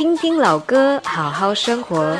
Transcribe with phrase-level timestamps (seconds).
[0.00, 2.16] 听听老歌，好好生活。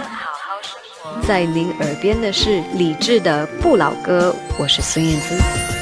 [1.27, 5.79] 在您耳边的是理智的不老歌，我是孙燕姿。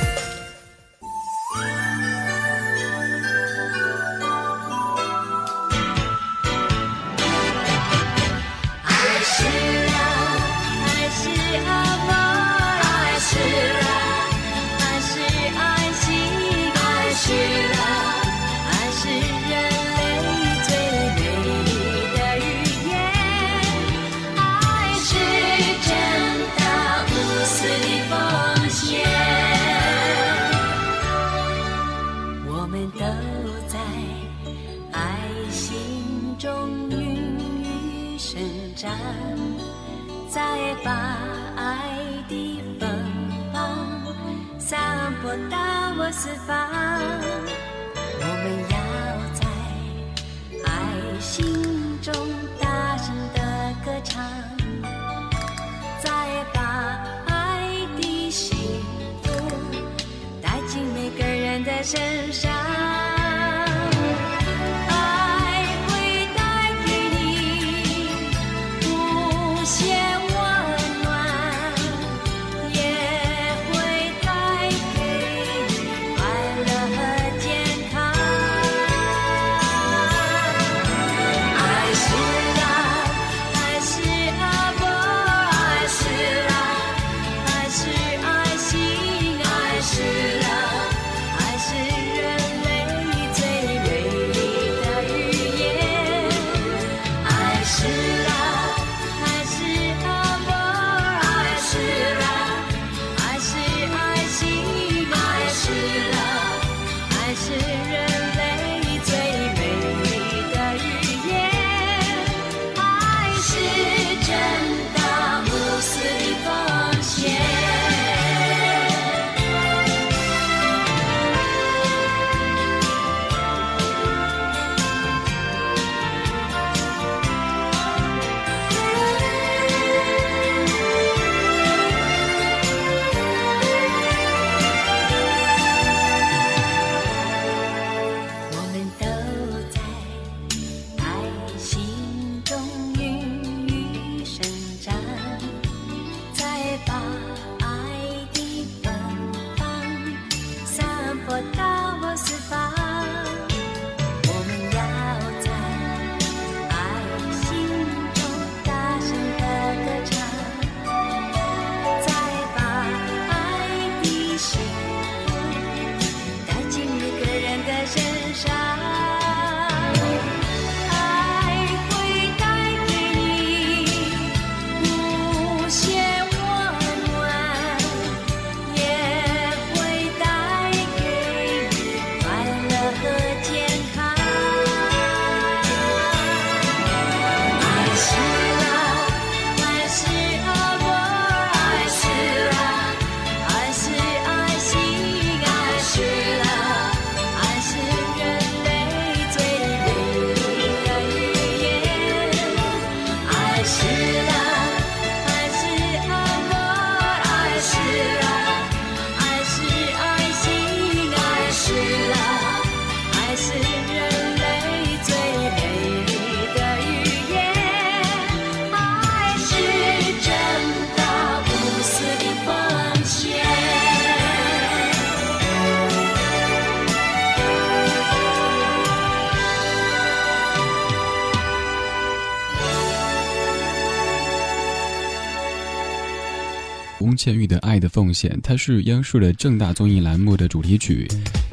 [237.28, 241.06] 倩玉的《爱的奉献》，它是央视的正大综艺栏目的主题曲。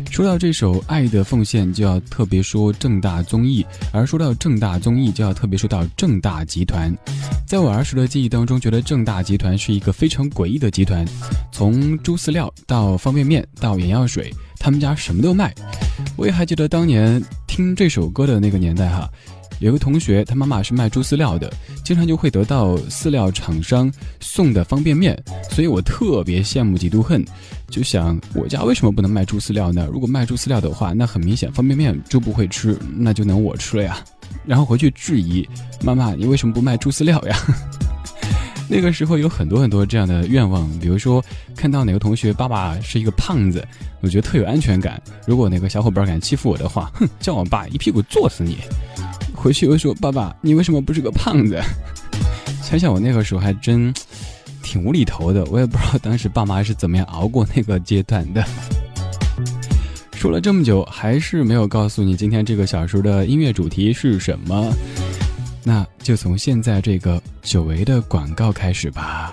[0.09, 6.95] 说到这首《爱的奉献》，就要特别说正大综艺；而说到正大综艺，就要特别说到正大集团。
[7.45, 11.05] 在我儿时的记忆当中，觉得正大集团是一个非常诡异的集团，
[11.51, 15.53] 从猪饲料到方便面到眼药水，他们家什么都卖。
[16.15, 19.09] 我也还记得当年听这首歌的那个年代哈。
[19.59, 21.51] 有个同学，他妈妈是卖猪饲料的，
[21.83, 25.17] 经常就会得到饲料厂商送的方便面，
[25.49, 27.23] 所以我特别羡慕嫉妒恨，
[27.69, 29.87] 就想我家为什么不能卖猪饲料呢？
[29.91, 33.97] 如果卖猪饲料的话，那很明显方便面猪不会吃，那就能我吃了呀。
[34.45, 35.47] 然后回去质疑
[35.81, 37.37] 妈妈，你为什么不卖猪饲料呀？
[38.67, 41.23] 那个时候有很多很多这样的愿望，比如说
[41.55, 43.65] 看到哪个同学爸爸是一个胖子，
[44.01, 45.01] 我觉得特有安全感。
[45.27, 48.57] 如果哪个小伙伴敢欺负我的话，哼，叫我爸一屁股坐死你。
[49.45, 51.61] 回去又说爸爸，你为什么不是个胖子？
[52.63, 53.93] 想想我那个时候还真
[54.63, 58.43] 挺无厘头的，我也不知道当时爸妈是怎么样熬过那个阶段的。
[60.13, 64.73] 说了这么久，还是没有告诉你今天这个小说的音乐主题是什么，
[65.63, 69.31] 那就从现在这个久违的广告开始吧。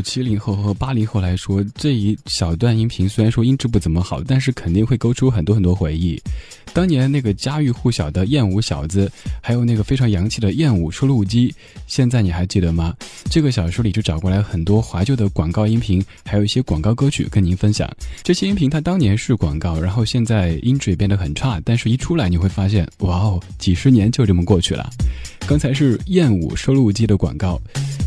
[0.00, 6.20] 七零后和八零后来说，这一小段音频虽然说音质不怎么好，但是肯定会勾出很多很多回忆。
[6.72, 9.10] 当年那个家喻户晓的燕舞小子，
[9.40, 11.52] 还有那个非常洋气的燕舞收录机，
[11.88, 12.94] 现在你还记得吗？
[13.28, 17.90] 这个小说里就找过来很多怀旧的广告音频，还有一些广告歌曲跟您分享。
[18.22, 24.88] 这些音频它当年是广告，然后现在音质也变得很差，但是一出来你会发现，哇哦，几十年就这么过去了。
[25.48, 27.60] 刚才是燕舞收录机的广告。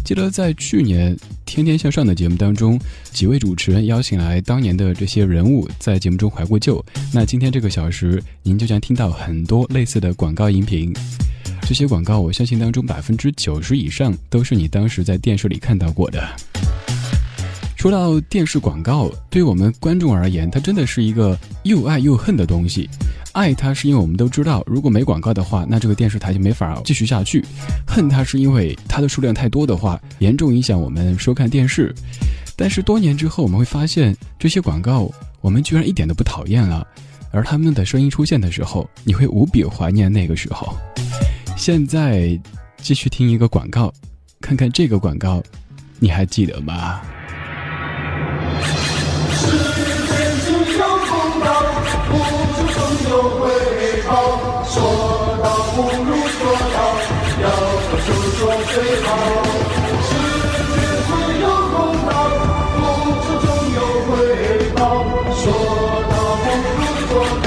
[0.04, 2.80] 记得在去年《天天向上》的节目当中，
[3.12, 6.84] 几位主持人邀请来当年的这些人物，在节目中怀过旧。
[7.14, 10.94] 那今天这个小时，您就将听到很多类似的广告音频。
[11.62, 16.22] 这些广告，我相信当中百分之九十以上都是你当时在电视里看到过的。
[17.84, 22.90] 说到电视广告，对我们观众而言，它真的是一个又爱又恨的东西。
[23.34, 27.44] 爱它是因为我们都知道，如果没广告的话，那这个电视台就没法继续下去。
[27.86, 31.94] 恨它是因为它的数量太多的话，严重影响我们收看电视。
[32.56, 36.88] 但是多年之后，我们会发现这些广告，我们居然一点都不讨厌了。
[37.32, 40.74] 而他们的声音出现的时候，你会无比怀念那个时候。
[41.58, 42.40] 现在
[42.78, 43.94] 继续听一个广告，
[44.40, 45.44] 看看这个广告，
[46.00, 47.02] 你还记得吗？
[53.10, 53.42] 有回
[54.08, 54.12] 报，
[54.66, 54.74] 说
[55.44, 55.46] 到
[55.76, 56.10] 不如
[56.40, 56.42] 做
[56.74, 56.78] 到，
[57.44, 57.46] 要
[57.84, 58.42] 做就做
[58.74, 59.08] 最好。
[60.02, 60.12] 世
[60.74, 61.10] 界自
[61.42, 61.78] 有公
[62.08, 62.12] 道，
[62.74, 62.80] 付
[63.22, 64.12] 出总有回
[64.74, 64.78] 报。
[65.36, 65.42] 说
[66.10, 66.46] 到不
[66.80, 67.12] 如做
[67.44, 67.46] 到，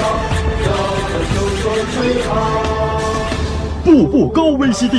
[0.63, 0.67] 要
[1.11, 2.29] 做就做最好。
[3.83, 4.95] 步步高 VCD，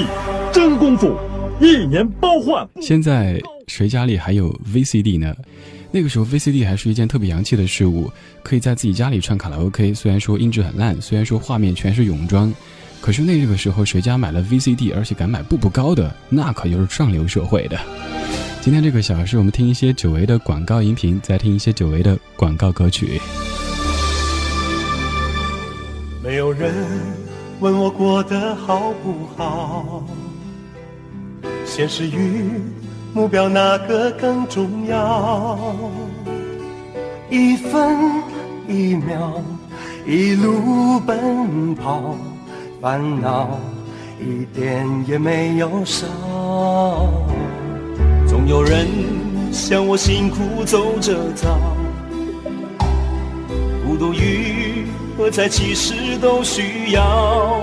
[0.52, 1.16] 真功夫，
[1.60, 2.68] 一年包换。
[2.82, 5.34] 现在谁家里还有 VCD 呢？
[5.90, 8.12] 那个时候 VCD 还是一件特别洋气的事物，
[8.42, 9.94] 可以在自己家里唱卡拉 OK。
[9.94, 12.52] 虽然说音质很烂，虽然说画面全是泳装，
[13.00, 17.78] 可是那个时候谁家买了 VCD，而且敢买步步高的，那可就是上流社会的。
[18.60, 23.18] 今天这个小时，我们听一些久违的广告音频，再听一些久违的广告歌曲。
[26.22, 26.74] 没有人
[27.60, 30.06] 问我过得好不好，
[31.64, 32.60] 现实与。
[33.18, 35.58] 目标哪个更重要？
[37.28, 37.98] 一分
[38.68, 39.42] 一秒，
[40.06, 42.14] 一路奔跑，
[42.80, 43.58] 烦恼
[44.20, 46.06] 一点也没有少。
[48.24, 48.86] 总有人
[49.50, 51.58] 像我辛苦走着早，
[53.84, 57.60] 孤独与喝彩其实都需要。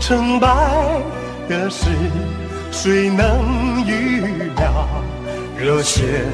[0.00, 0.48] 成败
[1.46, 1.90] 的事。
[2.72, 4.22] 谁能预
[4.56, 4.88] 料？
[5.56, 6.24] 热血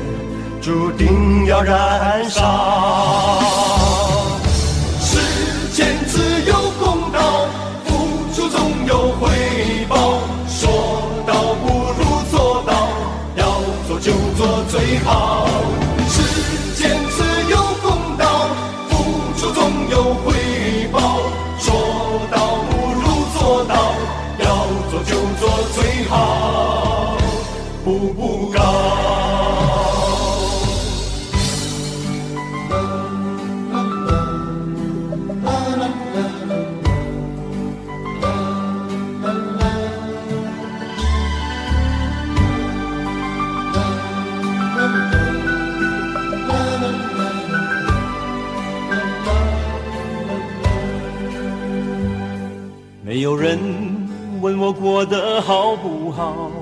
[0.62, 3.42] 注定要燃烧。
[5.00, 7.46] 世间自有公道，
[7.84, 9.28] 付出总有回
[9.88, 10.20] 报。
[10.48, 12.88] 说到不如做到，
[13.34, 15.48] 要做就做最好。
[53.18, 53.58] 没有人
[54.40, 56.52] 问我过得好不好。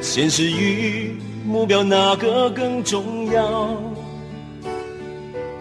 [0.00, 3.76] 现实与目标哪个更重要？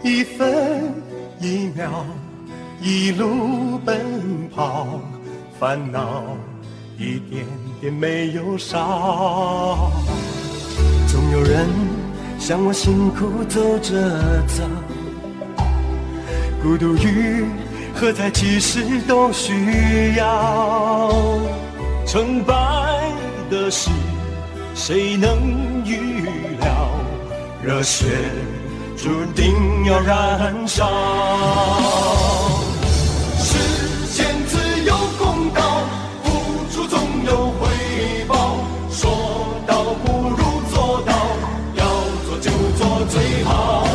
[0.03, 0.93] 一分
[1.41, 2.05] 一秒，
[2.79, 4.86] 一路奔跑，
[5.59, 6.21] 烦恼
[7.00, 7.43] 一点
[7.81, 9.91] 点没有少。
[11.07, 11.67] 总有人
[12.38, 14.63] 向我辛苦走着走，
[16.62, 17.45] 孤独与
[18.00, 18.30] 何在？
[18.30, 21.12] 其实都需要
[22.06, 22.54] 成败
[23.50, 23.89] 的事，
[24.75, 26.22] 谁能预
[26.60, 26.92] 料？
[27.63, 28.06] 热血
[28.96, 30.88] 注定要燃烧。
[33.39, 33.58] 世
[34.13, 35.82] 间自有公道，
[36.24, 36.30] 付
[36.72, 37.68] 出总有回
[38.27, 38.60] 报，
[38.92, 39.10] 说
[39.66, 41.13] 到不如做到，
[41.74, 41.84] 要
[42.27, 43.87] 做就做最好。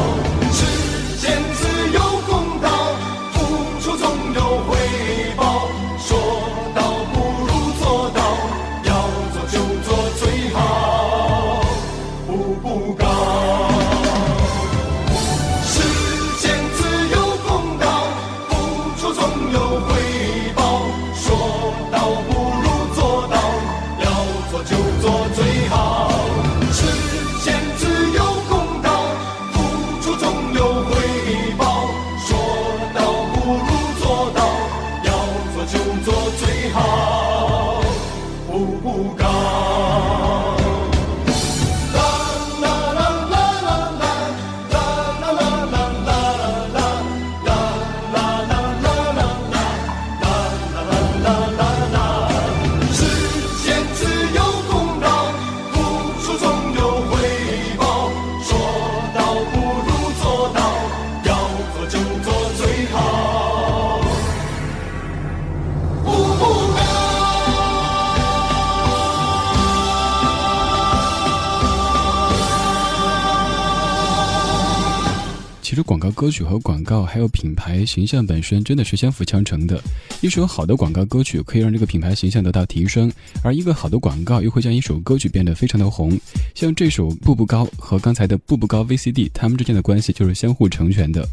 [76.23, 79.83] 歌曲和广告还有品牌形象本身真的是相辅相成的。
[80.21, 83.11] 一首好的广告歌曲可以让这个品牌形象得到提升，
[83.43, 86.17] 而一个好的广告又会将一首歌曲变得非常的红。
[86.55, 91.26] 像这首《步步高》和刚才的《步步高 VCD》，他们之间的关系就是相互成全的。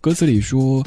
[0.00, 0.84] 歌词里说：“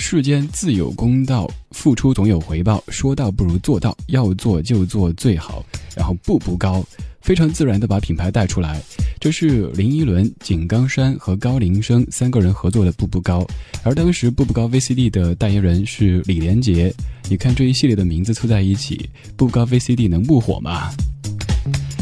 [0.00, 2.82] 世间自有公道，付出总有回报。
[2.86, 5.62] 说到不如做到，要做就做最好。”
[5.94, 6.82] 然后步步高。
[7.20, 8.80] 非常自然的把品牌带出来，
[9.20, 13.44] 这是林依轮、井冈山和高林生三个人合作的步步高，
[13.82, 16.94] 而当时步步高 VCD 的代言人是李连杰。
[17.28, 20.90] 你看这一系列的名字凑在一起，步步高 VCD 能不火吗？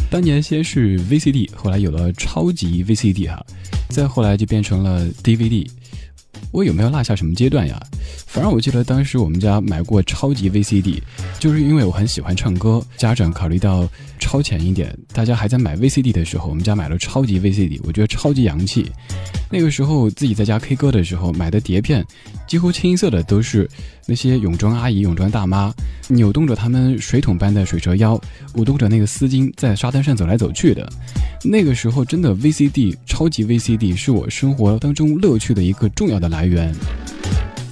[0.09, 3.45] 当年先是 VCD，后来有了超级 VCD 哈，
[3.89, 5.67] 再后来就变成了 DVD。
[6.51, 7.81] 我有没有落下什么阶段呀？
[8.27, 11.01] 反正我记得当时我们家买过超级 VCD，
[11.39, 13.89] 就是因为我很喜欢唱歌，家长考虑到
[14.19, 18.91] 超前一点，大家还在买 VCD 的时候，我们家买了超级 VCD，我觉得超级洋气。
[19.51, 22.05] 那个时候自己在家 K 歌的时候买的碟片，
[22.49, 23.69] 几乎清一色的都是
[24.07, 25.73] 那些泳装阿姨、泳装大妈，
[26.09, 28.21] 扭动着他们水桶般的水蛇腰，
[28.55, 30.91] 舞动着那个丝巾在沙滩上走来走去的。
[31.45, 36.75] 那个时候真的 VCD 超级 VCD 是我生活当中乐趣的一个重要的来源。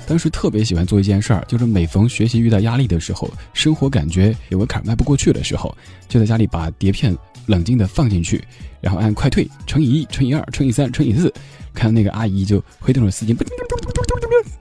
[0.07, 5.75] 当时特别喜欢做一件事儿，就是每逢学习遇到压力的时候，生活感觉有个坎儿迈不过去的时候，
[6.09, 8.45] 就在家里把碟片冷静的放进去，
[8.83, 11.33] 然后按快退乘以一乘以二乘以三乘以四。
[11.73, 13.35] 看到那个阿姨就挥动着丝巾，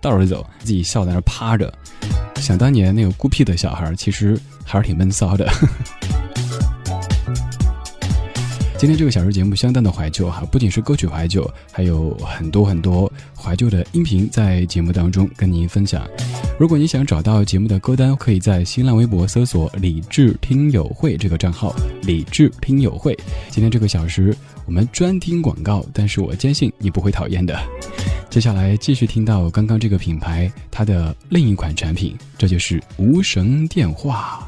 [0.01, 1.71] 倒着走，自己笑在那趴着。
[2.37, 5.45] 想当年那个孤僻的小孩，其实还是挺闷骚的。
[5.45, 6.12] 呵呵
[8.83, 16.05] 今天这个小时节目相当的怀旧哈，不仅是歌曲怀旧，还有很多很多怀旧的音频在节目当中跟您分享。
[16.59, 21.73] 如果你想找到节目的歌单，可以在新浪微博搜索“理智听友会”这个账号
[22.03, 23.17] ，“理智听友会”。
[23.49, 24.35] 今天这个小时。
[24.65, 27.57] 我们专听广告，但是我坚信你不会讨厌的。
[28.29, 34.45] 接下来继续听到刚刚这个品牌它的另一款产品，这就是无绳电话。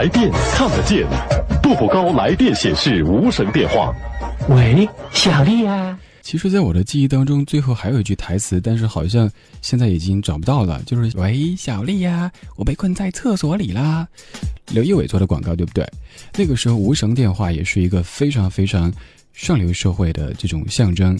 [0.00, 1.06] 来电看得见，
[1.62, 3.94] 步步高来电显示无绳电话。
[4.48, 5.98] 喂，小丽啊。
[6.22, 9.30] 其实，在我的记忆当中，最后还有一句台词，但是好像
[9.60, 10.80] 现在已经找不到了。
[10.86, 14.08] 就是喂，小丽呀，我被困在厕所里啦。
[14.70, 15.86] 刘仪伟做的广告，对不对？
[16.34, 18.90] 那个时候，无绳电话也是一个非常非常。
[19.32, 21.18] 上流社会的这种象征，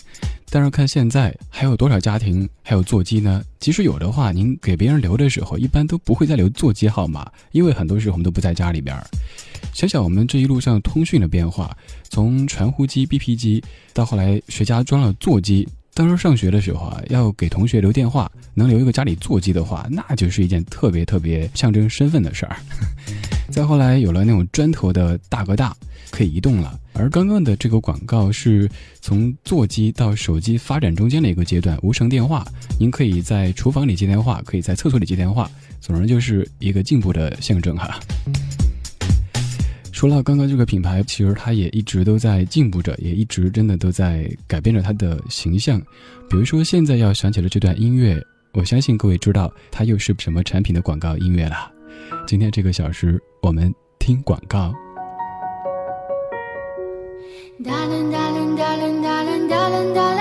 [0.50, 3.42] 但是看现在还有多少家庭还有座机呢？
[3.58, 8.96] 即使有的话，您给别人留的时候，一般都不会再留座机号码，因为很多时候我们都不在家里边。
[9.72, 11.76] 想想我们这一路上通讯的变化，
[12.08, 13.62] 从传呼机、BP 机，
[13.92, 22.56] 到后来谁家装了座机，当时上学的时候啊，要给同学留电话，能留一个家里座机的话，那就是一件特别特别象征身份的事儿。
[23.50, 25.76] 再后来有了那种砖头的大哥大，
[26.10, 26.78] 可以移动了。
[26.94, 28.70] 而刚刚的这个广告是
[29.00, 32.46] 从座机到手机发展中间的一个阶段，无绳电话，
[32.78, 37.98] 您可以在厨房里接电话，可以在厕所里接电话，总之就是一个进步的象征哈。
[40.00, 45.78] 除了刚刚这个品牌，其实它也一直都在进步着，也一直真的都在改变着它的形象。
[46.26, 48.18] 比如说现在要想起了这段音乐，
[48.54, 51.70] 我相信各位知道它又是什么产品的广告音乐了。
[52.26, 54.72] 今天这个小时，我们听广告。
[57.62, 60.19] 特别要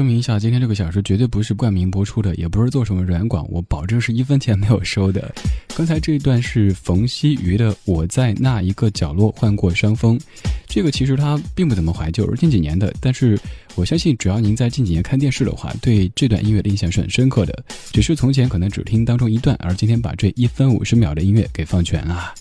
[0.00, 5.30] 声明一下，今天这个小时绝对不是冠名播出的，也不是做什么软广，我保证是一分钱没有收的。
[5.76, 10.18] 刚才这一段是冯曦妤的《我在那一个角落患过伤风》，
[10.66, 12.90] 这个其实它并不怎么怀旧，是近几年的。
[12.98, 13.38] 但是
[13.74, 17.62] 我相信，只要您在近几年看电视的话，对这段音乐的印象是很深刻的。
[17.92, 22.32] 只是从前可能只听当中一段，而今天把这一分五十秒的音乐给放全了。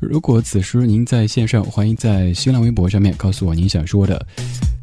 [0.00, 4.26] 如果此时您在线上，欢迎在新浪微博上面告诉我您想说的。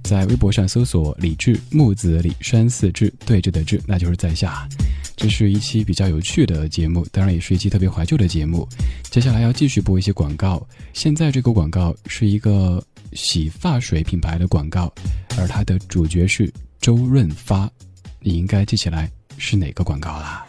[0.03, 4.67] 在微博上搜索“李志木子李山寺志对峙的志”，那就是在下。
[5.15, 8.67] 这是一期比较有趣的节目，当然也是一期特别怀旧的节目。
[9.09, 10.65] 接下来要继续播一些广告。
[10.93, 12.83] 现在这个广告是一个
[13.13, 14.91] 洗发水品牌的广告，
[15.37, 17.69] 而它的主角是周润发，
[18.19, 20.45] 你应该记起来是哪个广告啦？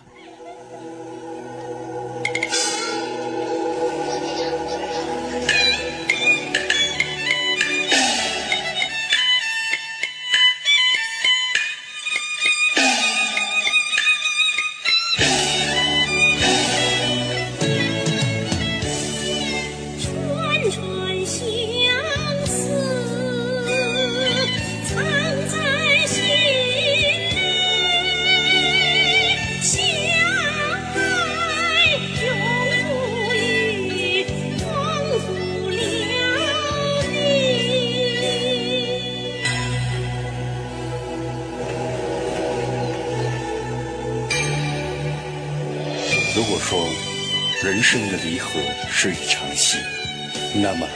[50.62, 50.86] 那么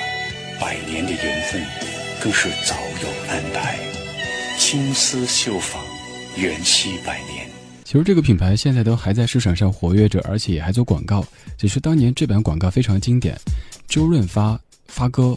[0.61, 1.61] 百年的缘分
[2.23, 3.77] 更是早有安排。
[4.61, 5.85] 青丝绣坊，
[6.37, 7.49] 缘兮百年。
[7.83, 11.27] 其实这个品牌现在都还在市场上活跃着，而且也还做广告。
[11.59, 13.37] 只是当年这版广告非常经典，
[13.89, 15.37] 周润发发哥。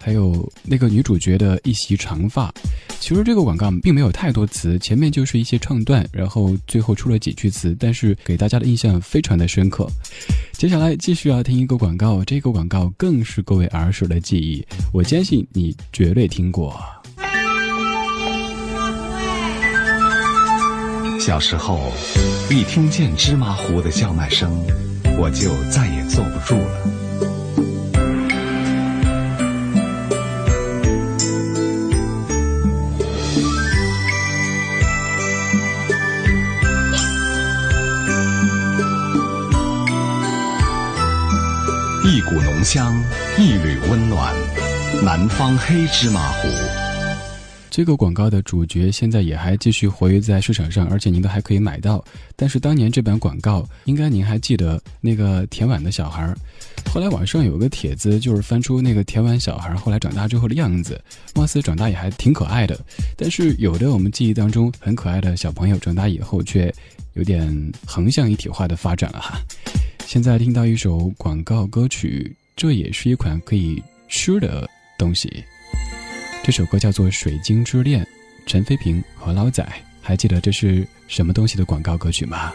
[0.00, 2.52] 还有那个女主角的一袭长发，
[3.00, 9.88] 其实这个广告并没有太多词，前面就是一些唱段，然后最后出了几句词，但是给大家的印象非常的深刻。
[10.52, 16.78] 接下来继续要听一个广告，这个广告更是各位儿时的记忆，我坚信你绝对听过。
[21.18, 21.92] 小时候，
[22.50, 24.50] 一听见芝麻糊的叫卖声，
[25.18, 26.97] 我就再也坐不住了。
[42.68, 43.04] 一股浓香，
[43.38, 44.34] 一缕温暖，
[45.02, 46.48] 南方黑芝麻糊。
[47.70, 52.04] 这个广告的主角现在也还继续活跃在市场上，而且您都还可以买到。
[52.36, 56.36] 但是当年这版广告，应该您还记得那个甜碗的小孩儿。
[56.92, 61.00] 后来网上有个帖子，就是翻出那个甜碗小孩后来长大之后的样子，
[61.34, 62.78] 貌似长大也还挺可爱的。
[63.16, 66.72] 但是有的我们记忆当中很可爱的小朋友，长大以后却
[67.14, 69.40] 有点横向一体化的发展了哈。
[70.04, 74.68] 现在听到一首广告歌曲，这也是一款可以吃的
[74.98, 75.44] 东西。
[76.42, 78.02] 这首歌叫做《水晶之恋》，
[78.46, 79.64] 陈飞平和捞仔，
[80.02, 82.52] 还记得这是什么东西的广告歌曲吗？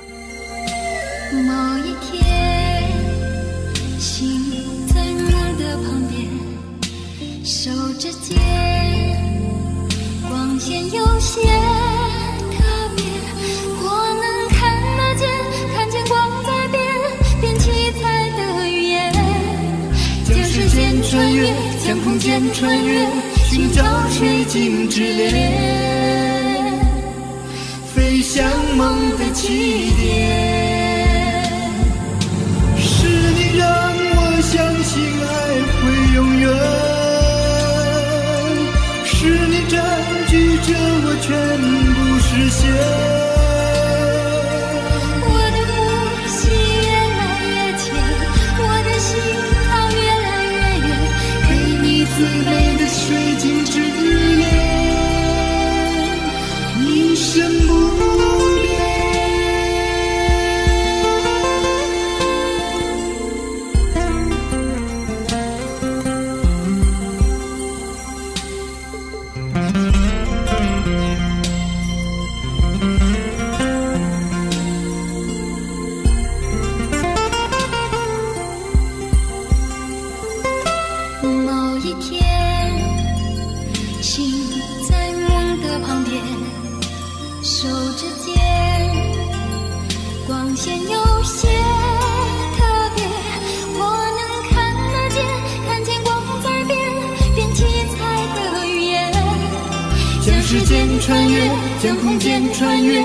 [1.32, 2.22] 某一天，
[3.98, 4.42] 心
[4.88, 8.38] 在梦的旁边，手指间，
[10.28, 11.40] 光线有些
[21.86, 26.80] 像空间穿越寻找水晶之恋。
[27.94, 31.44] 飞向梦的起点。
[32.78, 35.32] 是你让我相信爱
[35.76, 35.82] 会
[36.16, 36.48] 永远。
[39.04, 39.12] 是
[39.48, 39.84] 你占
[40.30, 41.28] 据着我全
[41.96, 43.33] 部视线
[102.24, 103.04] 间穿越。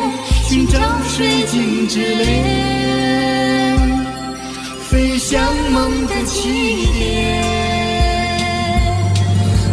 [0.48, 0.78] 寻找
[1.08, 3.76] 水晶之恋，
[4.88, 7.42] 飞向梦的起点。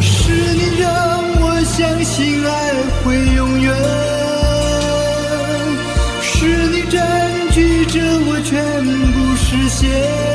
[0.02, 0.90] 是你让
[1.42, 3.72] 我相信爱会永远，
[6.24, 6.98] 是你占
[7.52, 10.35] 据着我全部视线。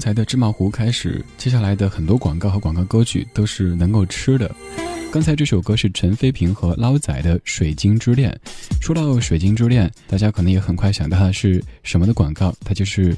[0.00, 4.50] 刚才的芝麻糊开始，接下来的很多广告和广告歌曲都是能够吃的。
[5.12, 8.34] 刚才这首歌是陈飞平和捞仔的《水晶之恋》。
[8.82, 12.50] 说到《水晶之恋》，大家可能也很快想到的是什么的广告？
[12.64, 13.14] 它就是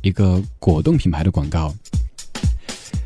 [0.00, 1.70] 一个果冻品牌的广告。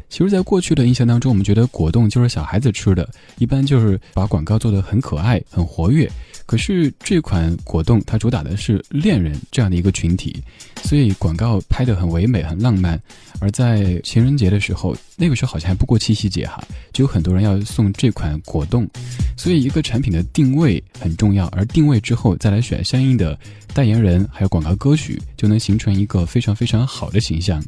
[0.08, 6.08] 其实，在过去的印象当中，我们觉得果冻就是小孩子吃的，一般就是把广告做得很可爱、很活跃。
[6.46, 10.42] 可是这款果冻它主打的是恋人这样的一个群体，
[10.84, 12.98] 所以广告拍得很唯美、很浪漫。
[13.38, 18.88] 而在情人节的时候，那个时候好像还不过七夕节哈，就有很多人要送这款果冻。
[19.36, 23.38] 所以一个产品的定位很重要，而定位之后再来选相应的
[23.74, 27.62] 代言人，还有广告歌曲，就能形成一个非常非常好的形象。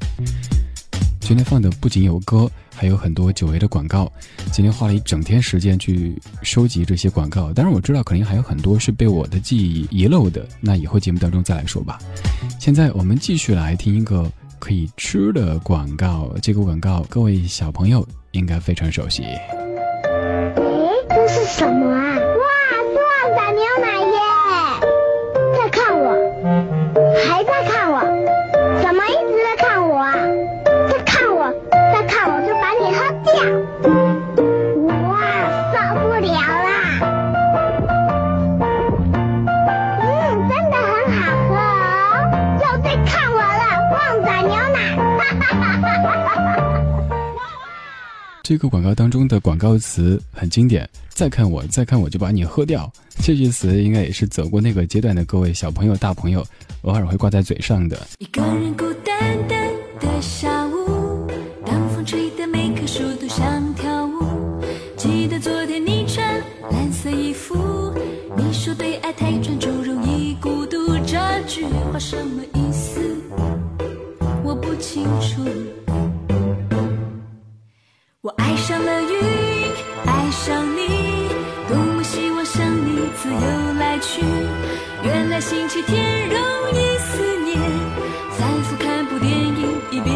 [1.28, 4.10] 今天放的不仅有歌，还有很多久违的广告。
[4.50, 11.98] 今天花了一整天时间去收集这些广告，当然我知道肯定还有很多是被我的记忆遗漏的，那以后节目当中再来说吧。
[12.58, 19.22] 现在我们继续来听一个可以吃的广告，这个广告各位小朋友应该非常熟悉。
[48.48, 52.90] 这个广告当中的广告词很经典，再看我，再看我就把你喝掉。
[53.22, 56.42] 这句词应该也是走过那个阶段的各位小朋友、大朋友
[56.80, 58.08] 偶尔会挂在嘴上的。
[58.20, 59.68] 一个人孤单单
[60.00, 61.26] 的下午，
[61.66, 64.24] 当风吹得每棵树都想跳舞。
[64.96, 67.92] 记得昨天你穿蓝色衣服，
[68.34, 72.98] 你说对爱太专注容易孤独，这句话什么意思？
[74.42, 75.44] 我不清楚。
[78.68, 79.18] 上了云，
[80.04, 81.31] 爱上你，
[81.66, 84.20] 多么希望像你自由来去。
[85.02, 86.38] 原来星期天容
[86.74, 87.59] 易思念，
[88.37, 90.14] 反复看部电影，一遍，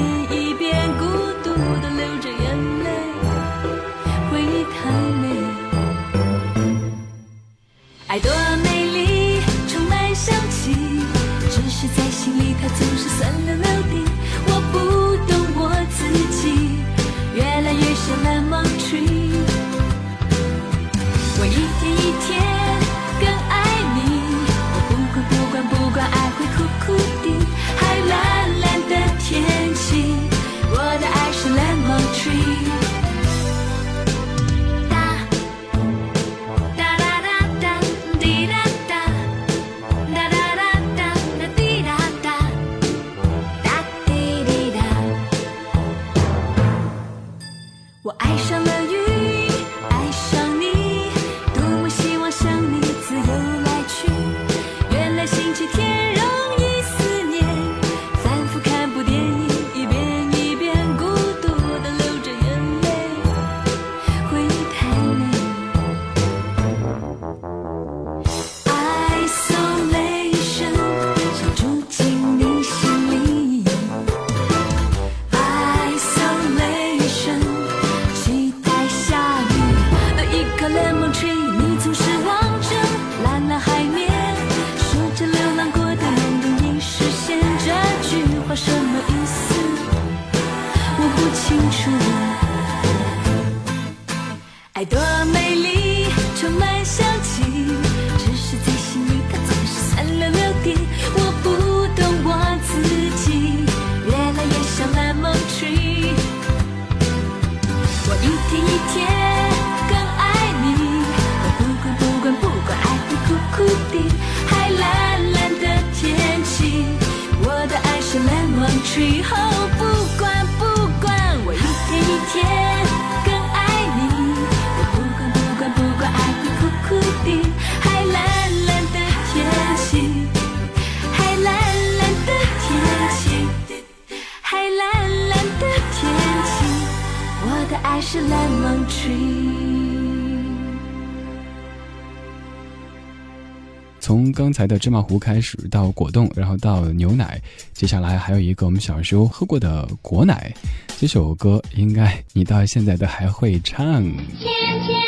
[144.52, 147.40] 刚才的芝麻糊开始，到果冻，然后到牛奶，
[147.72, 150.52] 接下来还有一个我们小时候喝过的果奶。
[150.98, 154.02] 这首歌应该你到现在都还会唱。
[154.38, 155.00] 天天，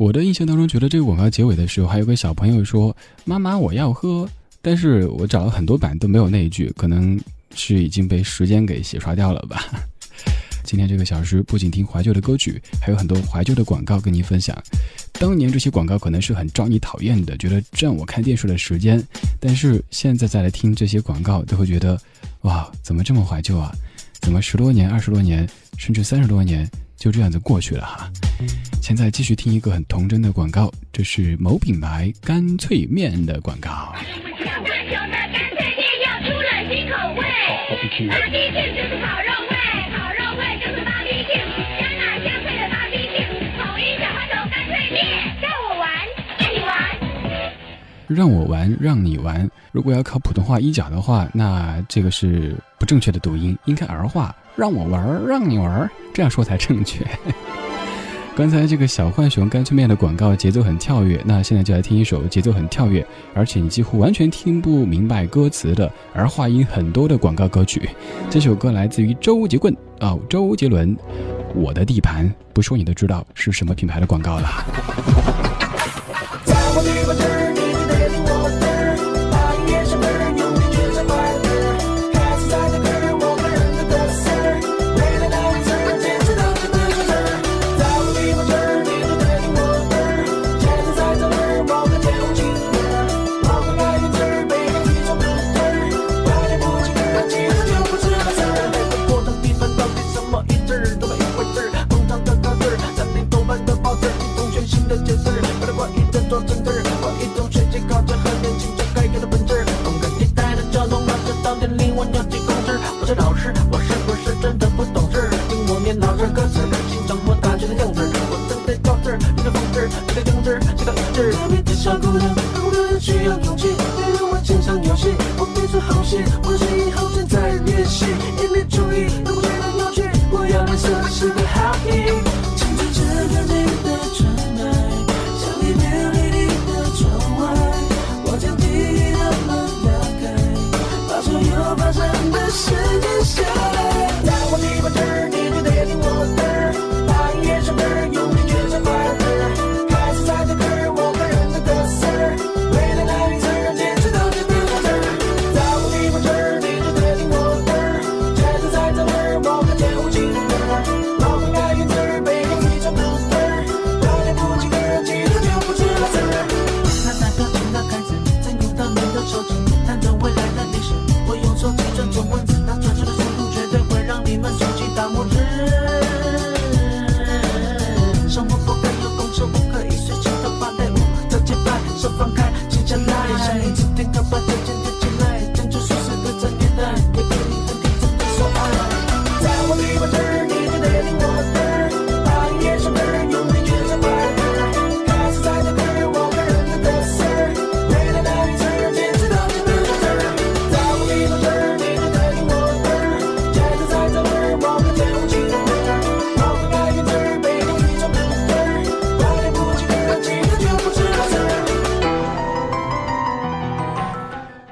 [0.00, 2.96] 我的印象当中，觉得这个广告结尾的时候，还有个小朋友说
[3.26, 4.26] ：“妈妈，我要喝。”
[4.60, 7.18] 但是我找了很多版都没有那一句，可能
[7.54, 9.64] 是已经被时间给洗刷掉了吧。
[10.64, 14.54] 今天这个小时不仅听怀旧的歌曲，还有很多怀旧的广告跟您分享。
[15.12, 19.02] 当年这些广告可能是很招你讨厌的，觉得占我看电视的时间，
[19.40, 21.98] 但是现在再来听这些广告，都会觉得，
[22.42, 23.72] 哇，怎么这么怀旧啊？
[24.20, 26.68] 怎么十多年、二十多年，甚至三十多年
[26.98, 28.12] 就这样子过去了哈？
[28.82, 33.94] 现在继续听一个很童真的广告，这是某品牌干脆面的广告。
[37.48, 39.56] 口味，芭比 Q 就是烤肉味，
[39.96, 41.32] 烤肉味就是芭比 Q，
[41.78, 43.16] 香辣香脆的芭比 Q，
[43.56, 45.00] 统一小花手干脆面，
[45.40, 45.88] 让我玩，
[46.38, 46.70] 让你玩。
[48.06, 49.50] 让我玩，让你玩。
[49.72, 54.34] 如果要考普通话一角的话，那这个是不正确的读音，应该儿化。
[54.56, 57.04] 让我玩，让你玩，这样说才正确。
[58.38, 67.90] 刚才这个小浣熊干脆面的广告节奏很跳跃，那现在就来听一首节奏很跳跃，而且你几乎完全听不明白歌词的而话音很多的广告歌曲。
[68.30, 70.96] 这首歌来自于周杰棍哦，周杰伦，
[71.56, 74.48] 《我的地盘》，不说你都知道是什么品牌的广告了。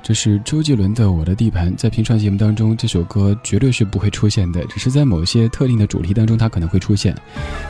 [0.06, 1.72] 这是周杰伦的《我的地盘》。
[1.76, 7.12] 在平常节目当中，这首歌绝对是不会出现的，只是在某些特定的主题当中，它可能会出现。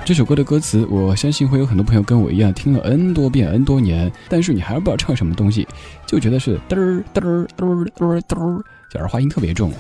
[0.05, 5.67] 这首歌的歌词，我相信会有很多朋友跟我一样听了 N 多遍、N 多年，但是你还是不知道唱什么东西，
[6.07, 9.73] 就觉得是嘚儿嘚儿嘚儿嘚儿嘚儿，就儿化音特别重。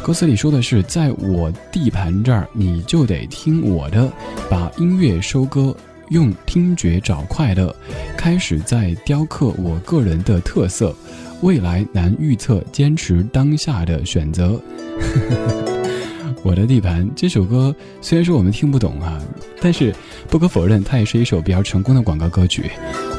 [0.00, 4.08] 歌词里说的是，在我地盘这儿，你就得听我的，
[4.48, 5.76] 把音乐收割。
[6.10, 7.74] 用听觉找快乐，
[8.16, 10.94] 开始在雕刻我个人的特色，
[11.42, 14.60] 未来难预测，坚持当下的选择。
[16.42, 19.20] 我的地盘这首歌虽然说我们听不懂啊，
[19.60, 19.92] 但是
[20.28, 22.70] 不可否认，它也是一首比较成功的广告歌曲。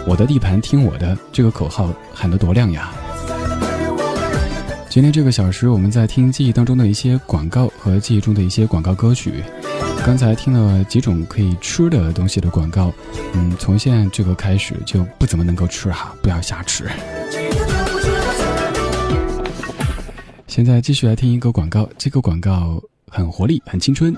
[0.07, 2.93] 我的地盘听我的，这个口号喊得多亮呀！
[4.89, 9.43] 今天这个小时，我们在听记忆当中的一些广告和记忆中的一些广告歌曲。
[10.05, 12.93] 刚才听了几种可以吃的东西的广告，
[13.33, 16.85] 嗯，从现在这个开始就不怎么能够吃哈，不要瞎吃。
[20.47, 24.15] 现在继续来听一个广告，这个广告很活力，很青春。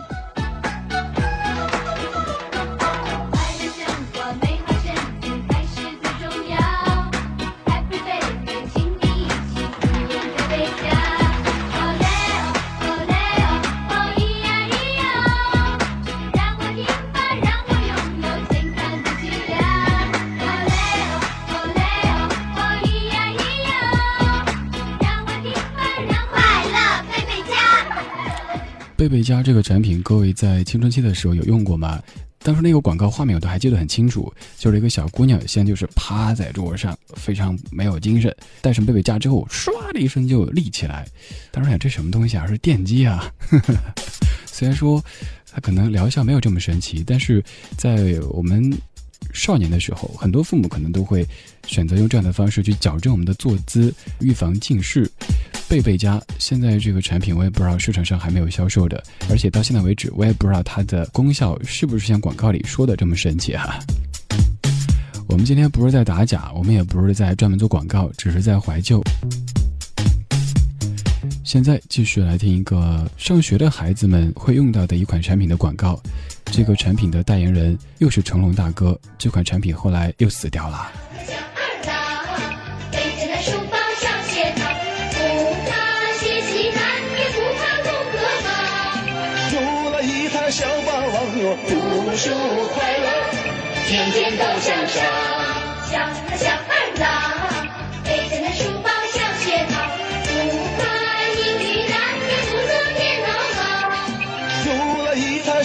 [28.99, 32.03] 贝贝家这个产品，各位在青春期的时候有用过吗？
[32.39, 38.35] 当时那个广告画面我都还记得很清楚，就是一个小姑娘，现在就是趴在桌上，非常没有精神。
[38.59, 41.07] 戴上贝贝家之后，唰的一声就立起来。
[41.49, 42.45] 当时想这什么东西啊？
[42.45, 43.23] 是电击啊！
[44.45, 45.01] 虽然说
[45.49, 47.41] 它可能疗效没有这么神奇，但是
[47.77, 48.69] 在我们
[49.33, 51.25] 少年的时候，很多父母可能都会
[51.67, 55.09] 选择用这样的方式去矫正我们的坐姿，预防近视。
[55.67, 63.77] 贝贝家现在这个产品我也不知道市场上还没有销售的，而且到现在为止我也不知道它的功效是不是像广告里说的这么神奇哈、
[65.27, 68.99] 我们今天不是在打假，我们也不是在专门做广告，只是在怀旧。
[71.49, 75.99] 现在继续来听一个上学的孩子们会用到的一款产品的广告，
[76.45, 80.91] 这个产品的代言人又是成龙大哥，这款产品后来又死掉了。
[91.67, 92.29] 读书
[92.75, 93.09] 快乐，
[93.87, 95.03] 天天都向上。
[95.89, 97.38] 小二小二郎，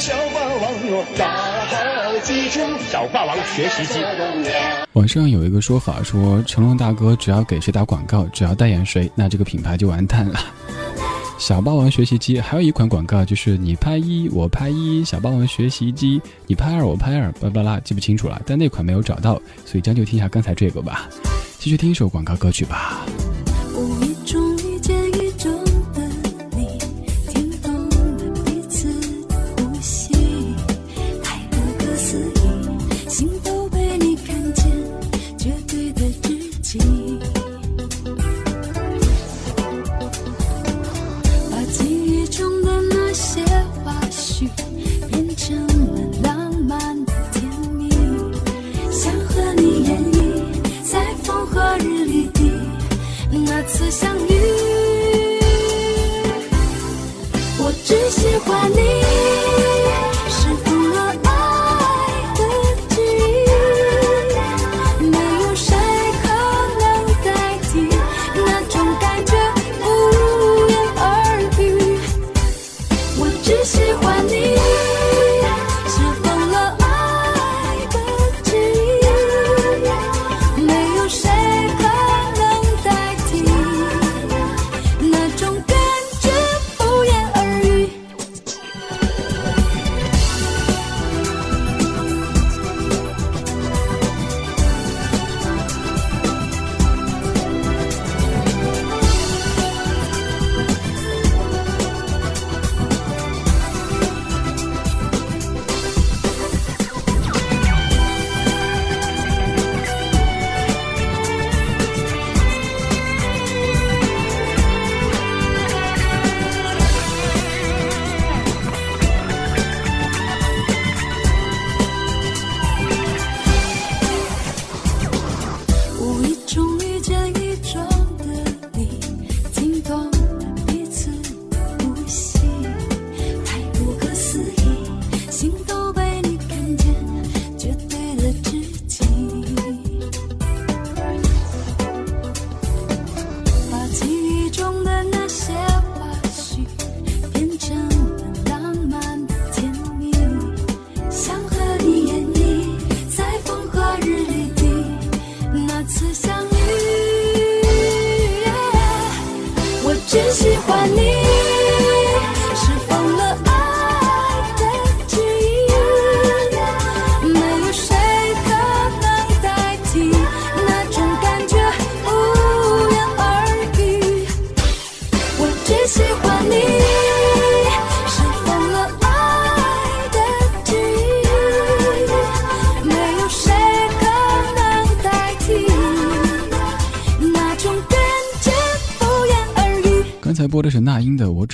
[0.04, 1.34] 小霸王哟，大
[2.04, 4.00] 好记住小霸王学习机。
[4.92, 10.38] 网上有一个说法说，成龙大哥只要给谁打广告，只要代言谁，那这个品牌就完蛋了。
[11.38, 21.08] 小霸王学习机还有一款广告，就是你拍一我拍一，小霸王学习机你拍二我拍二，巴拉巴拉记不清楚了，但那款没有找到，所以将就听一下刚才这个吧。
[21.58, 23.06] 继续听一首广告歌曲吧。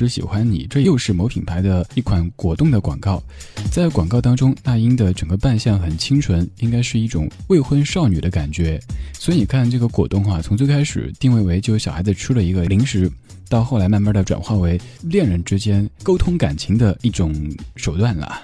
[0.00, 3.22] 只喜欢你》，这又是某品牌的一款果冻的广告。
[3.70, 8.80] 在广告当中，那英的整个扮相很清纯，应该是一种未婚少女的感觉。
[9.12, 13.12] 所以你看，这个果冻啊，从最开始定位为就小孩子吃了一个零食，
[13.50, 17.34] 到后来慢慢的转化为恋人之间沟通感情的一种
[17.76, 18.40] 手段了。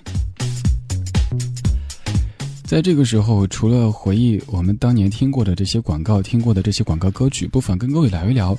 [2.66, 8.58] 在这个时候，除了回忆我们当年听过的这些广告、听过的这些广告歌曲，不妨跟各位聊一聊。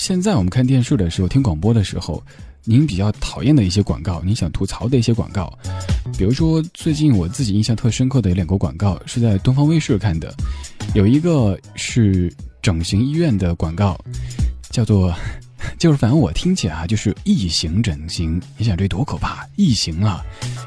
[0.00, 2.24] 现在我们看电视的时候、听广播的时候，
[2.64, 5.52] 您比较讨厌的一些广告，您想吐槽的一些广告，
[6.16, 10.34] 比如说最近我自己印象特深刻的有两个广告是在东方卫视看的，
[10.94, 13.94] 有一个是整形医院的广告，
[14.70, 15.14] 叫做。
[15.78, 20.24] 就是反正我听起来啊，就是异形整形，你想这多可怕，异形啊！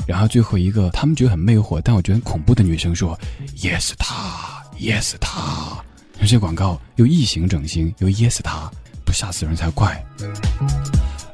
[0.08, 3.20] 然后最后一个，他们觉得很魅惑，但我觉得很恐怖的女生说
[3.58, 5.84] ：“Yes 他，Yes 他。”
[6.28, 8.83] 这广告有异形整形，有 Yes 他，不
[9.14, 10.04] 吓死人才怪。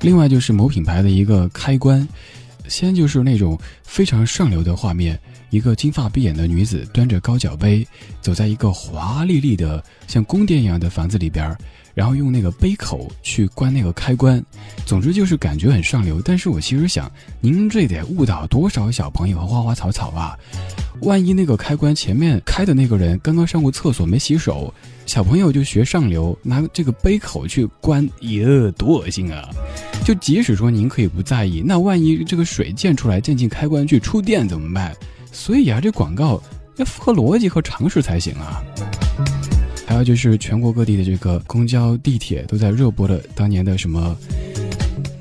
[0.01, 2.07] 另外就是某品牌的一个开关，
[2.67, 5.19] 先就是那种非常上流的画面，
[5.49, 7.88] 一个金发碧眼的女子端着高脚杯，
[8.21, 11.57] 走在一个华丽丽的像宫殿一样的房子里边。
[11.95, 14.41] 然后用那个杯口去关那个开关，
[14.86, 16.21] 总之就是感觉很上流。
[16.23, 17.11] 但是我其实想，
[17.41, 20.38] 您这得误导多少小朋友和花花草草啊！
[21.01, 24.73] 万一那个开关前面开的那个人刚刚上过厕所没洗手，
[25.10, 28.45] 小朋友就学上流，拿这个杯口去关，耶，
[28.78, 29.49] 多恶心啊！
[30.05, 34.95] 就即使说您可以不在意，那万一这个水溅出来溅进开关去触电怎么办？
[35.32, 36.39] 所以啊，这广告
[36.76, 38.62] 要符合逻辑和常识才行啊！
[39.88, 44.16] 还有就是全国各地的这个公交、地铁都在热播的当年的什么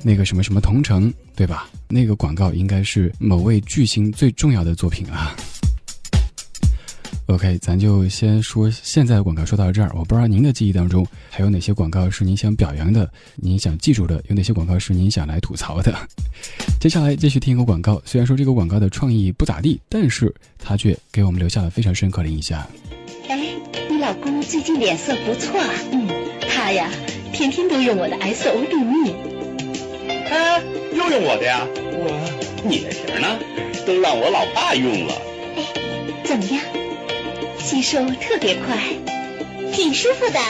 [0.02, 1.66] 那个什么什么同城，对吧？
[1.88, 5.34] 那个广告应该是某位巨星最重要的作品啊。
[7.28, 13.06] OK，咱就先说现在的广告，说到这儿，我不知道您的记忆当中还有哪些广告是您想表扬的，
[13.36, 15.94] 您想记住的，有哪些广告是您想来吐槽的。
[16.80, 22.66] 接下来继续听一个广告，虽然说这个广告的创意不咋地，但是它却给我们留下了非常深刻的印象。
[23.28, 23.38] 哎，
[23.90, 25.68] 你老公最近脸色不错啊。
[25.92, 26.08] 嗯，
[26.48, 26.90] 他呀，
[27.34, 29.10] 天天都用我的 S O 度蜜。
[30.30, 30.62] 哎，
[30.92, 31.60] 又用我的呀？
[31.92, 33.38] 我，你的瓶呢？
[33.86, 35.14] 都让我老爸用了。
[35.56, 35.62] 哎，
[36.24, 36.62] 怎么样？
[37.68, 38.78] 吸收特别快，
[39.74, 40.40] 挺舒服的。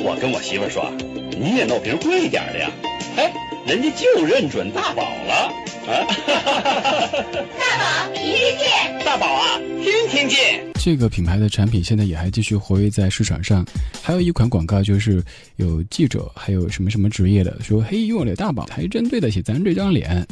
[0.00, 0.90] 我跟我媳妇说，
[1.38, 2.68] 你也弄瓶贵点的呀。
[3.16, 3.32] 哎，
[3.64, 5.52] 人家就认准大宝了。
[5.86, 6.02] 啊，
[7.56, 10.66] 大宝一日见，大宝啊，天天见。
[10.74, 13.64] 这个品牌的产品现在也还继续活跃在市场上。
[14.02, 15.22] 还有一款广告，就是
[15.54, 20.26] 有记者，还有什么什么职业的说：“嘿，用了大宝，还真对得起咱这张脸。”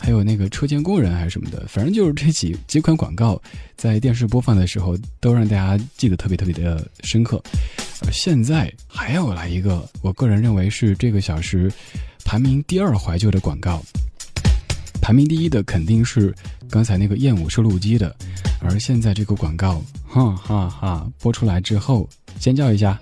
[0.00, 3.40] 还有那个车间工人还是什么的，反正就是这几几款广告，
[3.76, 7.40] 在电视播放的时候都让大家记得特别特别的深刻。
[8.10, 11.70] 现在还要来一个，我个人认为是这个小时
[12.24, 13.82] 排名第二怀旧的广告。
[15.02, 16.34] 排名第一的肯定是
[16.70, 18.14] 刚才那个燕舞收录机的，
[18.60, 22.98] 而现在这个广告，哈哈哈，播出来之后，尖叫一下。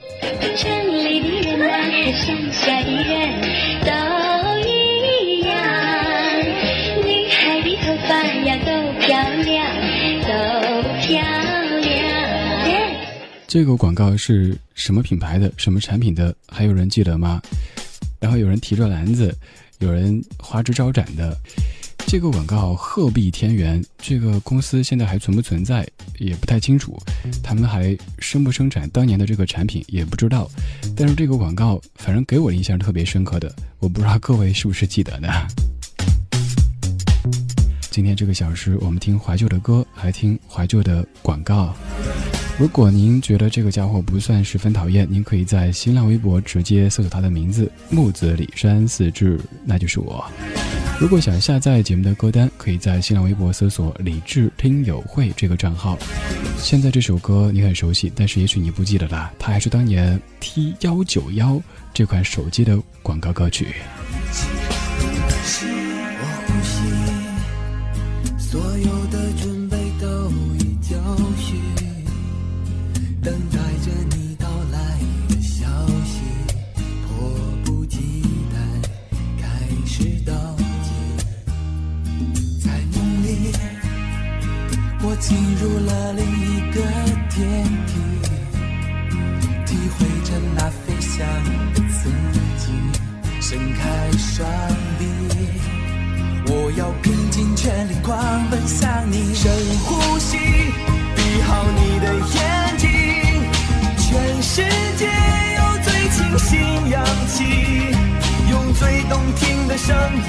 [13.48, 15.50] 这个广告是什么品牌的？
[15.56, 16.36] 什么产品的？
[16.46, 17.40] 还有人记得吗？
[18.20, 19.34] 然后有人提着篮子，
[19.78, 21.34] 有人花枝招展的。
[22.06, 25.86] 这个广告鹤壁天元这个公司现在还存不存在
[26.18, 27.00] 也不太清楚，
[27.42, 30.46] 他们还生不生产当年的这个产品也不知道，
[30.94, 35.28] 但是这个广告反正给我印象特别深刻的，我不知道各位是不是记得呢？
[37.90, 41.74] 今天这个小时我们听怀旧的歌，还听怀旧的广告。
[42.58, 50.28] 如果您觉得这个家伙不算十分讨厌，您可以在新浪微博直接搜索他的名字木子李山四志，那就是我。
[51.00, 55.96] 如果想下载节目的歌单，可以在新浪微博搜索“李志听友会”这个账号。
[56.58, 61.62] 现在这首歌你很熟悉，但是也许你不记得了，它还是当年 T 幺九幺
[61.94, 63.68] 这款手机的广告歌曲。
[68.36, 69.06] 所有
[85.20, 86.80] 进入了另一个
[87.28, 87.92] 天地，
[89.66, 91.26] 体会着那飞翔
[91.74, 92.08] 的刺
[92.56, 92.70] 激，
[93.40, 93.82] 伸开
[94.16, 94.48] 双
[94.98, 95.04] 臂。
[96.50, 98.16] 我要拼尽全力狂
[98.48, 99.52] 奔向你，深
[99.84, 100.38] 呼吸，
[101.16, 102.88] 闭好你的眼睛，
[103.98, 104.62] 全世
[104.96, 105.06] 界
[105.56, 107.44] 有最清新氧气，
[108.50, 109.94] 用最动听的声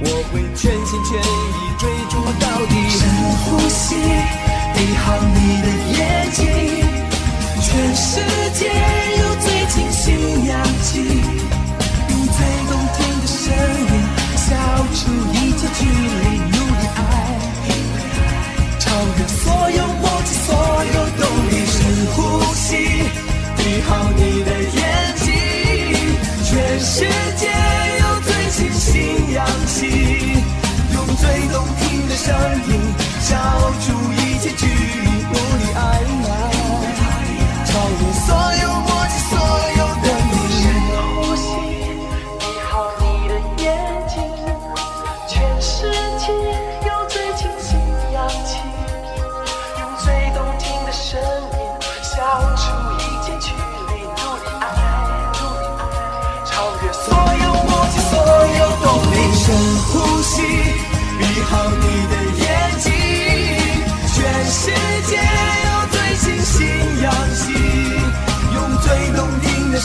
[0.00, 1.22] 我会全心全意
[1.78, 2.74] 追逐到底。
[2.90, 3.00] 深
[3.44, 3.94] 呼吸，
[4.74, 5.68] 闭好你的
[5.98, 6.00] 眼
[6.32, 6.42] 睛，
[7.60, 8.20] 全世
[8.54, 8.60] 界
[33.34, 33.72] 消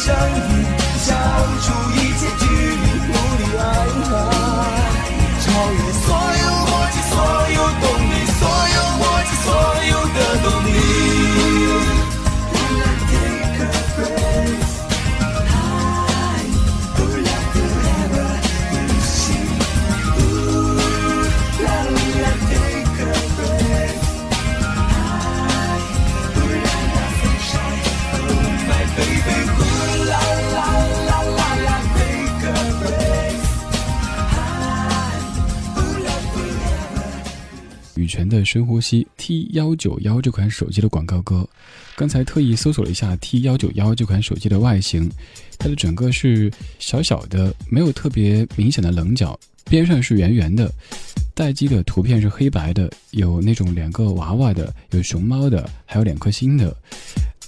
[0.10, 0.49] sun
[38.20, 41.48] 泉的《深呼吸》T 幺九幺这款手机的广告歌。
[41.96, 45.10] 刚才特意搜索了一下 T 幺九幺这款手机的外形，
[45.58, 49.40] 它的整个是小小的，没有特别明显的棱角，
[49.70, 50.70] 边上是圆圆的。
[51.34, 56.76] 待机的图片是黑白的，有那种两个娃娃的，有熊猫的，还有两颗星的。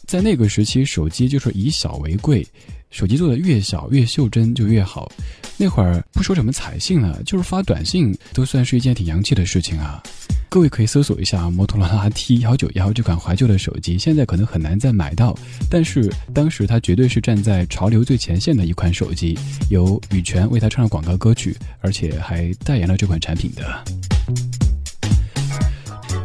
[0.07, 2.47] 在那个时期，手机就是以小为贵，
[2.91, 5.11] 手机做的越小越袖珍就越好。
[5.57, 10.01] 那会儿不说什么彩信了，就是发短信都算是一件挺洋气的事情啊。
[10.49, 15.37] 各位可以搜索一下摩托罗拉 T 幺九幺这款怀旧的手机，现在可能很难再买到，
[15.69, 19.37] 但是当时它绝对是站在潮流最前线的一款手机，
[19.69, 23.83] 由羽泉为它唱了广告歌曲，而且还代言了这款产品的。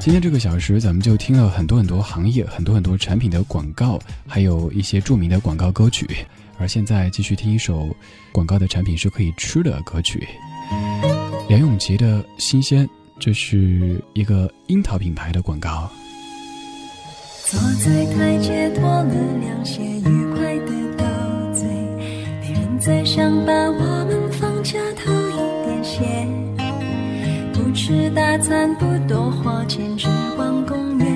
[0.00, 6.06] 今天这个小时，咱们就听了很多很多行业、很多很多产品的广告，还有一些著名的广告歌曲。
[6.58, 7.88] 而现在继续听一首
[8.32, 10.26] 广告的产品是可以吃的歌曲，
[11.48, 12.86] 梁咏琪的《新鲜》。
[13.18, 15.90] 这是一个樱桃品牌的广告。
[17.46, 21.04] 坐在台阶，脱了凉鞋，愉快的斗
[21.54, 21.66] 嘴。
[22.42, 26.28] 别人在想把我们放假偷一点闲。
[27.54, 31.06] 不吃大餐，不多花钱，只逛公园，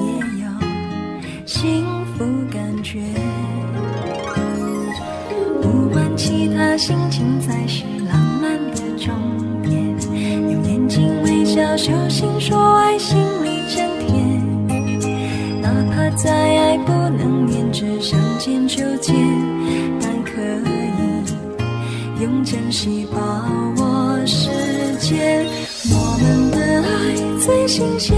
[0.00, 0.04] 也
[0.42, 1.84] 有幸
[2.16, 2.98] 福感觉。
[5.92, 9.12] 不管其他，心情才是浪漫的重。
[11.44, 19.14] 小手心说爱心里真甜，哪怕再爱不能连只想见就见，
[20.00, 23.20] 但可以用珍惜把
[23.76, 24.48] 握时
[24.98, 25.44] 间。
[25.90, 26.56] 我们的
[26.88, 26.88] 爱
[27.44, 28.16] 最新鲜，